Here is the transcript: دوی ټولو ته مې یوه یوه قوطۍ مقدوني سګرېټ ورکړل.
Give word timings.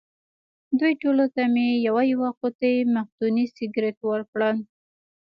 دوی 0.79 0.93
ټولو 1.01 1.25
ته 1.35 1.41
مې 1.53 1.67
یوه 1.87 2.03
یوه 2.13 2.29
قوطۍ 2.39 2.75
مقدوني 2.95 3.45
سګرېټ 3.55 3.97
ورکړل. 4.09 4.57